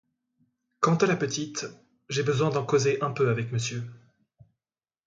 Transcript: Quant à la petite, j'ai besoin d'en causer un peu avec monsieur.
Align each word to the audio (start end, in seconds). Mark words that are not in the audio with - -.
Quant 0.79 0.95
à 0.95 1.05
la 1.05 1.15
petite, 1.15 1.67
j'ai 2.09 2.23
besoin 2.23 2.49
d'en 2.49 2.65
causer 2.65 2.99
un 3.03 3.11
peu 3.11 3.29
avec 3.29 3.51
monsieur. 3.51 3.85